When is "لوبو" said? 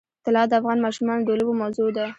1.39-1.53